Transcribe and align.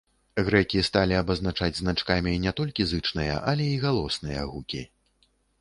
Грэкі 0.45 0.79
сталі 0.87 1.13
абазначаць 1.23 1.77
значкамі 1.81 2.33
не 2.47 2.55
толькі 2.63 2.89
зычныя, 2.95 3.39
але 3.53 3.71
і 3.75 3.79
галосныя 3.87 4.51
гукі. 4.55 4.83